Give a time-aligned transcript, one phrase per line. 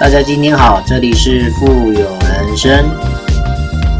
[0.00, 2.88] 大家今天好，这里是富有人生。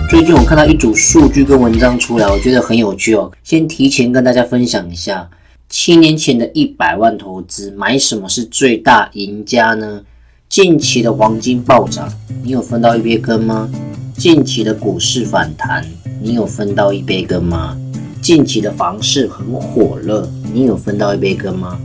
[0.08, 3.30] 最近我看到一组数据跟文章出来，我觉得很有趣哦。
[3.44, 5.28] 先提前跟大家分享一下，
[5.68, 10.00] 七年前的一百万投资买什么是最大赢家呢？
[10.48, 12.10] 近期的黄金暴涨，
[12.42, 13.68] 你有分到一杯羹吗？
[14.16, 15.84] 近期的股市反弹，
[16.22, 17.76] 你有分到一杯羹吗？
[18.22, 21.78] 近期的房市很火热，你有分到一杯羹吗？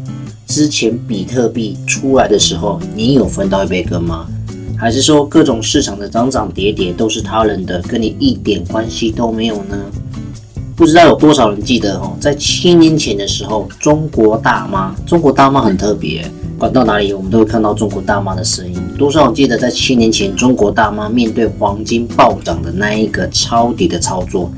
[0.48, 4.28] 之前比特币出来的时候，你有分到一杯羹吗？
[4.78, 9.78] 还是说各种市场的涨涨跌跌都是他人的，跟你一点关系都没有呢？
[10.76, 18.82] 不知道有多少人记得哦，在七年前的时候，中国大妈，中国大妈很特别，管到哪里我们都会看到中国大妈的身影。
[18.98, 24.52] 多少人记得在七年前，中国大妈面对黄金暴涨的那一个抄底的操作？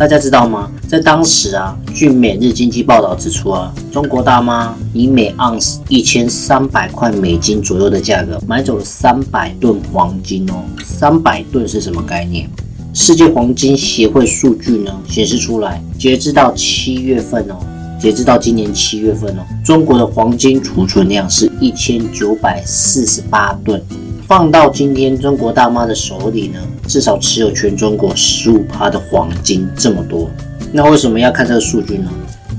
[0.00, 0.72] 大家知道吗？
[0.88, 10.64] 在当时啊，据《每日经济报道》指出啊，中国大妈以每盎司一千三百块美金左右的价格买走了三百吨黄金哦。
[10.82, 12.48] 三百吨是什么概念？
[12.94, 17.56] 世界黄金协会数据呢显示出来，截至到七月份哦，
[18.00, 23.78] 截至到今年七月份哦，中国的黄金储存量是一千九百四十八吨。
[24.26, 26.58] 放到今天中国大妈的手里呢，
[26.90, 30.28] 至少持有全中国十五趴的黄金这么多。
[30.72, 32.10] 那为什么要看这个数据呢？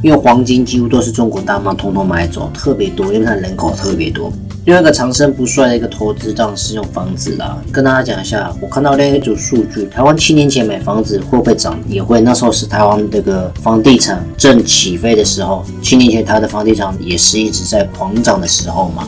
[0.02, 4.32] 因为黄金几乎都是中国大妈通通买走，特别多，因为它人口特别多。
[4.64, 7.62] 另外一个长生不衰的一个投资，当然是用房子啦。
[7.74, 11.78] 跟大家讲一下，我看到另一组数据，台湾七年前买房子会不会涨？
[11.90, 12.22] 也会。
[12.22, 19.06] 那时候是台湾这个房地产正起飞的时候，七年前它的房地产也是一直在狂涨的时候嘛。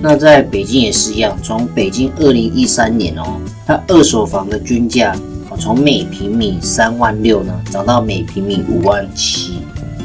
[0.00, 5.14] 那在北京也是一样，从北京二零一三年哦，它二手房的均价
[5.50, 9.58] 哦，从每平米三万六呢，涨到每平米五万七。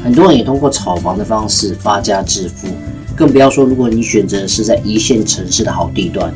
[0.04, 2.68] 很多人也通过炒房的方式发家致富，
[3.16, 6.30] 更不要说如果你选择是在一线城市的好地段，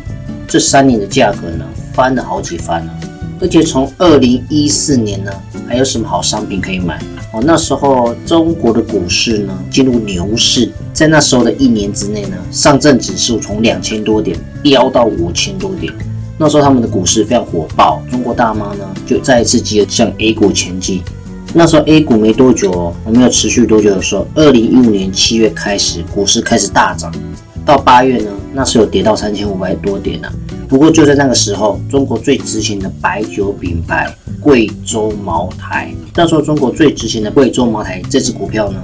[0.46, 2.94] 这三年的价格呢，翻了好几番了。
[3.42, 5.30] 而且从二零一四年呢，
[5.68, 6.98] 还有什么好商品可以买？
[7.34, 15.92] 哦，那时候中国的股市呢进入牛市，在那时候的一年之内呢，上证指数从两千多点飙到五千多点。
[16.38, 21.02] 那时候他们的股市非常火爆，中国大妈呢就再一次急着向 A 股前进。
[21.52, 27.12] 那时候 A 股没多久哦，我没有持续多久的时候，二零一五年七月开始股市开始大涨，
[27.64, 30.28] 到八月呢，那是有跌到三千五百多点呢。
[30.68, 38.78] 不过就在那个时候，中国最值钱的白酒品牌贵州茅台，那时候中国最值钱的贵州茅台这只股票呢，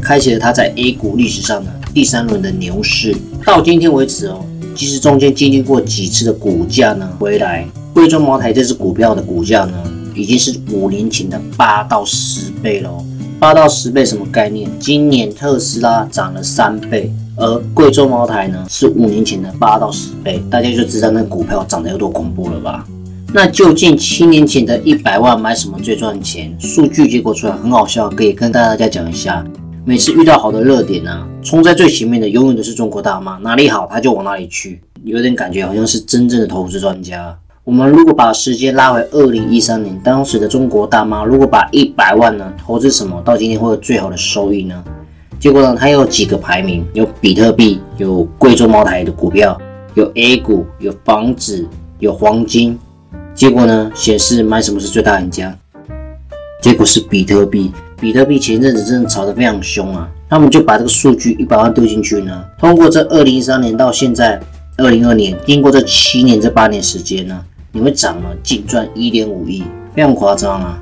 [0.00, 3.14] 开启了它在 A 股历史上的第三轮的牛市。
[3.44, 4.42] 到今天为止哦，
[4.76, 9.72] 即使中间经历过几次的股价呢回来，贵州茅台这只股票的股价呢，
[10.14, 13.02] 已经是五年前的八到十倍喽。
[13.40, 14.68] 八到十倍什么概念？
[14.78, 17.10] 今年特斯拉涨了三倍。
[17.38, 22.86] 而贵州茅台呢，是五年前的八到十倍，大家就知道那股票涨得有多恐怖了吧？
[23.32, 26.54] 那究竟七年前的一百万买什么最赚钱？
[26.60, 29.42] 数据结果出来很好笑，可以跟大家讲一下。
[29.88, 37.38] 每次遇到好的热点呢，冲在最前面的永远都是中国大妈，哪里好他就往哪里去，有点感觉好像是真正的投资专家。
[37.62, 44.82] 我们如果把时间拉回二零一三年，当时的中国大妈如果把一百万呢投资什么，到今天会有最好的收益呢？
[45.38, 49.56] 结果呢，它有几个排名，有比特币，有贵州茅台的股票，
[49.94, 51.64] 有 A 股，有房子，
[52.00, 52.76] 有黄金。
[53.36, 55.56] 结果呢，显示买什么是最大赢家？
[56.60, 57.70] 结果是比特币。
[57.98, 62.44] 比特币前阵子真的炒得非常凶啊，那我们就把这个数据一百万丢进去呢。
[62.58, 64.38] 通过这二零一三年到现在
[64.76, 67.42] 二零二年，经过这七年这八年时间呢，
[67.72, 69.64] 你会涨了净赚一点五亿，
[69.94, 70.78] 非常夸张啊。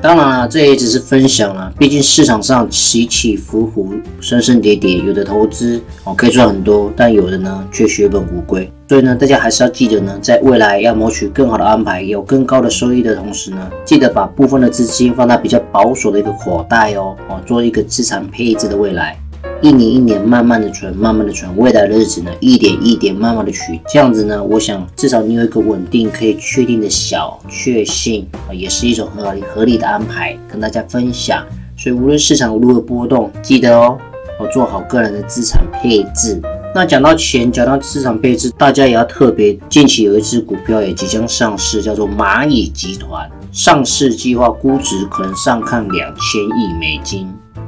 [0.00, 1.72] 当然了，这也只是分享了。
[1.78, 8.70] 毕竟市场上起起伏伏、升升跌跌，有的投资哦可以赚很多，但有的呢却血本无归。
[8.88, 19.18] 所以呢，大家还是要记得呢，在未来要谋取更好的安排，有更高的收益的同时呢，记得把部分的资金放在比较保守的一个口袋哦，哦，做一个资产配置的未来。
[19.62, 31.44] 一年一年慢慢的存，慢慢的存，未来的日子呢，一点一点慢慢的取，这样子呢，我想至少你有一个稳定可以确定的小确幸啊，也是一种很好合理的安排，跟大家分享。
[31.76, 33.98] 所以无论市场如何波动，记得哦，
[34.38, 36.40] 我做好个人的资产配置。
[36.74, 47.26] 那讲到钱，讲到资产配置，大家也要特别，近期有一只股票也即将上市，叫做蚂蚁集团，上市计划估值可能上看两千亿美金。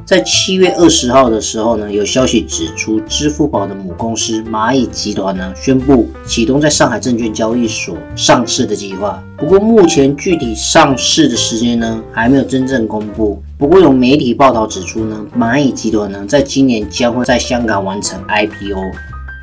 [0.09, 9.23] 在七月二十号的时候呢，有消息指出，支付宝的母公司蚂蚁集团呢宣布启动在上海证券交易所上市的计划。
[9.37, 13.39] 不过目前具体上市的时间呢还没有真正公布。
[13.59, 18.81] 不过有媒体报道指出呢，蚂蚁集团呢在今年将会在香港完成 IPO。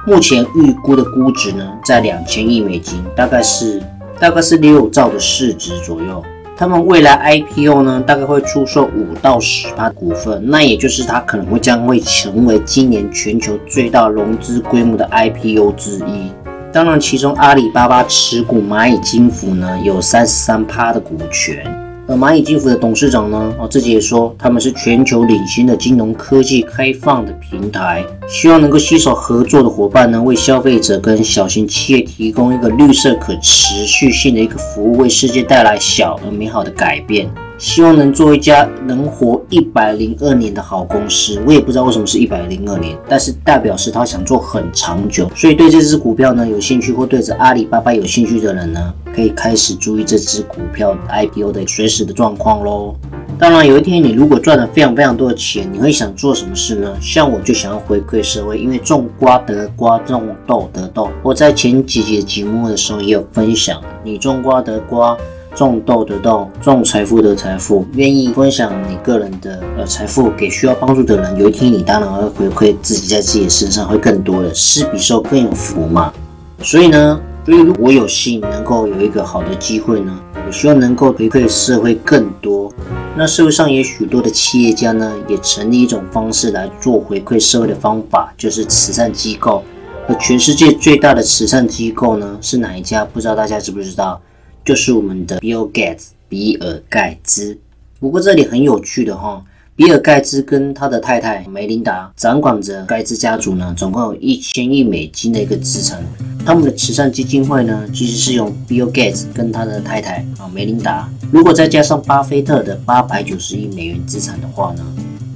[0.07, 3.79] 目前预估的估值呢，在两千亿美金，大概是
[4.19, 6.25] 大概是六兆的市值左右。
[6.57, 16.31] 他们未来 IPO 呢，大概会出售五到十趴股份，那也就是它可能会将会成为今年全球最大融资规模的 IPO 之一。
[16.71, 21.84] 当然，其中阿里巴巴持股蚂蚁金服呢，有三十三趴的股权。
[22.07, 37.27] 而蚂蚁金服的董事长呢，啊自己也说，他们是全球领先的金融科技开放的平台，希望能够携手合作的伙伴呢，为消费者跟小型企业提供一个绿色可持续性的一个服务，为世界带来小而美好的改变。
[37.57, 41.41] 希望能做一家能活一百零二年的好公司。
[41.45, 45.29] 我也不知道为什么是一百零二年，但是代表是他想做很长久。
[45.35, 52.95] 所以对这只股票呢有兴趣，或对着阿里巴巴有兴趣的人呢，可以开始注意这只股票 IPO 的随时的状况喽。
[53.37, 56.93] 当然，有一天你如果赚了非常非常多的钱，你会想做什么事呢？
[57.01, 61.09] 像我就想要回馈社会，因为种瓜得瓜，种豆得豆。
[61.21, 65.17] 我在前几节节目的时候也有分享，你种瓜得瓜。
[65.55, 67.85] 种豆得豆，种财富得财富。
[67.93, 76.13] 愿意分享你个人的呃财富给需要帮助的人，有一天你当然会回馈自己在自己的身上会更多的，施比受更有福嘛。
[76.61, 82.71] 所以呢，所以如果我有幸能够有一个好的机会呢，我希望能够回馈社会更多。
[83.17, 89.63] 那社会上也许多的企业家呢，也成立一种方式来做回馈社会的方法，就是慈善机构。
[90.07, 93.05] 而全世界最大的慈善机构呢，是哪一家？
[93.05, 94.19] 不知道大家知不知道？
[94.65, 97.55] 就是我们的 Bill Gates，比尔盖茨。
[97.99, 99.45] 不过这里很有趣的哈，
[99.75, 106.03] 比尔盖茨跟他的太太梅琳达掌管着盖茨家族呢，总共有一千亿美金的一个资产。
[106.43, 111.07] 他们的慈善基金会呢，其实是用 Bill Gates 跟他的太太啊梅琳达。
[111.31, 114.83] 如果再加上巴菲特的八百九十亿美元资产的话呢，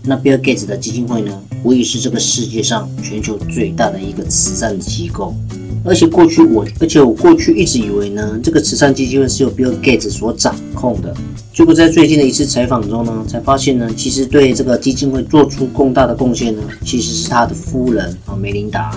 [0.04, 5.36] 那 Bill Gates 的基金会呢，无疑是这个世界上全球最大的一个慈善机构。
[5.84, 11.14] 而且过去我，而且我过去一直以为呢，这个慈善基金会是由 Bill Gates 所掌控的。
[11.54, 18.92] 结果在最近的一次采访中呢，才发现呢，其实对这个基金会做出更大的贡献呢，其实是他的夫人啊梅琳达。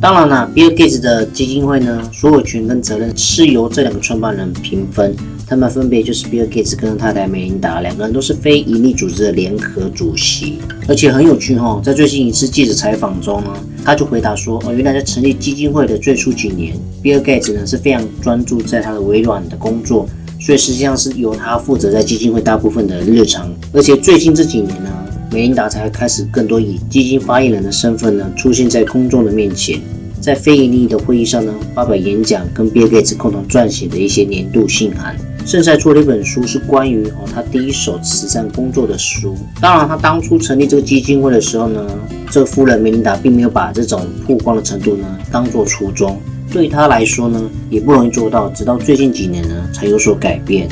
[0.00, 5.14] 当然啦，Bill Gates 的基金会呢，所有权跟责任是由这两个创办人平分。
[5.48, 10.58] 他们分别就是 Bill Gates 跟太太梅琳达，两个人都是非营利组织的联合主席。
[10.86, 13.50] 而且很有趣哈，在最近一次记者采访中呢，
[13.82, 20.06] 他就回答说：“哦，原来在成立基金会的最初几年，Bill Gates 呢是非常专注在他的微软的工作，
[20.38, 23.50] 所以实际上是由他负责在基金会大部分的日常。
[23.72, 24.90] 而且最近这几年呢，
[25.32, 29.80] 梅琳达才开始更多以基金发言人的身份呢出现在公众的面前。”
[30.20, 39.36] 在非盈利的会议上呢，发表演讲，跟 Bill Gates 共同撰写的一些年度信函，甚至还出了一本书，是关于哦他第一手慈善工作的书。
[39.60, 41.86] 当然，他当初成立这个基金会的时候呢，
[42.30, 46.20] 这个夫人梅琳达并没有把这种曝光的程度呢当做初衷，
[46.52, 50.68] 对他来说呢也不容易做到，直到最近几年呢才有所改变。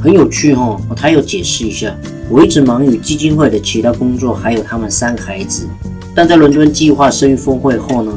[0.00, 1.94] 很有趣哈，他有解释一下，
[2.28, 5.66] 我一直忙于基金会的其他工作，还有他们三个孩子，
[6.14, 8.12] 但在伦敦计划生育峰会后呢。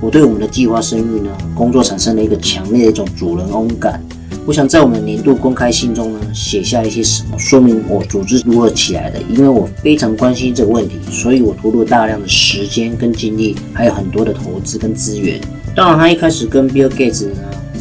[0.00, 4.00] 我对我们的计划生育呢工作产生了一个强烈的一种主人翁感。
[4.48, 9.20] 我想在我们年度公开信中呢写下一些什么，说明我组织如何起来的。
[9.28, 15.38] 因为我非常关心这个问题，所以我投入大量的时间跟精力，还有很多的投资跟资源。
[15.76, 17.34] 当然，他一开始跟 Bill Gates 呢，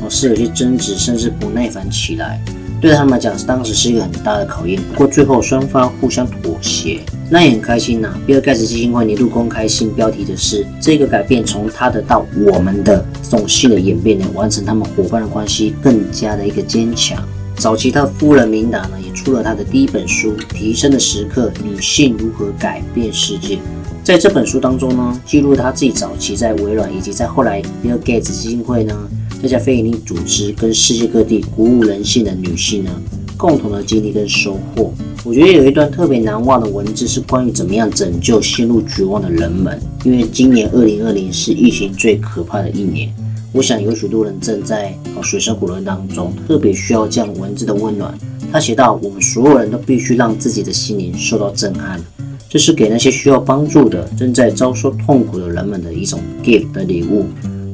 [0.04, 2.44] 我是有些争执，甚至不耐烦起来。
[2.80, 4.80] 对他们来讲，当时是一个很大的考验。
[4.82, 8.14] 不过最后双方互相妥协，那也很开心呐。
[8.26, 17.18] 比尔盖茨基金会年度公开信标题的是“这个改变从他的到我们的这种新的演变呢，完成他们伙伴的关系更加的一个坚强”。
[17.58, 23.56] 早期他夫人明达呢，也出了他的第一本书《提升的时刻：女性如何改变世界》。
[24.04, 28.96] 在这本书当中呢，记录他自己早期在微软，以及在后来比尔盖茨基金会呢。
[29.42, 32.92] 这家非营利组织跟世界各地鼓舞人心的女性呢，
[33.38, 34.92] 共同的经历跟收获。
[35.24, 39.80] 我觉得有一段特别难忘的文字是关于怎么样拯救陷入绝望的人们。
[40.04, 43.14] 因为今年二零二零是疫情最可怕的一年，
[43.52, 48.18] 我想有许多人正在水深火热当中，特别需要这样文字的温暖。
[48.52, 52.02] 他写道：“我们所有人都必须让自己的心灵受到震撼，
[52.50, 57.26] 这是给那些需要帮助的、正在遭受痛苦的人们的一种 gift 的礼物。”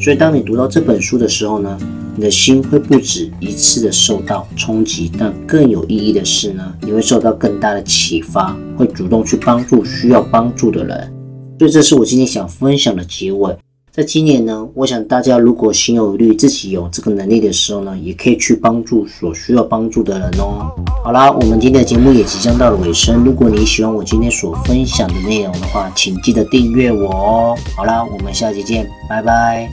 [0.04, 1.78] 所以，当你读到这本书的时候呢，
[2.14, 11.14] 你的心会不止一次的受到冲击，但更有意义的是呢，你会受到更大的启发，会主动去帮助需要帮助的人。
[11.58, 13.56] 所以，这是我今天想分享的结尾。
[13.94, 20.70] 在今年呢，我想大家如果心有余力，自己有这个能力的时候呢，也可以去帮助所需要帮助的人哦。
[21.04, 23.24] 好啦，我们今天的节目也即将到了尾声。
[23.24, 27.56] 如果你喜欢我今天所分享的内容的话，请记得订阅我哦。
[27.78, 29.72] 好啦，我们下期见，拜拜。